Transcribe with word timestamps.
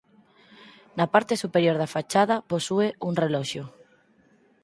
Na 0.97 1.05
parte 1.13 1.33
superior 1.43 1.75
da 1.79 1.91
fachada 1.95 2.35
posúe 2.51 2.87
un 3.07 3.13
reloxo. 3.23 3.63